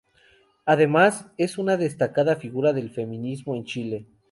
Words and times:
Además, 0.65 1.27
es 1.37 1.59
una 1.59 1.77
destacada 1.77 2.35
figura 2.35 2.73
del 2.73 2.89
feminismo 2.89 3.53
en 3.55 3.65
Chile. 3.65 4.05